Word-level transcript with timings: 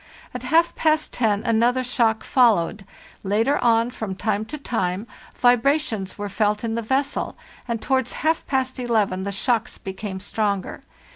At 0.33 0.41
half 0.41 0.73
past 0.73 1.13
ten 1.13 1.43
another 1.43 1.83
shock 1.83 2.23
followed; 2.23 2.85
later 3.23 3.63
on, 3.63 3.91
from 3.91 4.15
time 4.15 4.45
to 4.45 4.57
time, 4.57 5.05
vibrations 5.35 6.17
were 6.17 6.27
felt 6.27 6.63
in 6.63 6.73
the 6.73 6.81
vessel, 6.81 7.35
and 7.67 7.79
towards 7.79 8.13
half 8.25 8.43
past 8.47 8.79
eleven 8.79 9.25
the 9.25 9.31
shocks 9.31 9.77
became 9.77 10.19
stronger. 10.19 10.81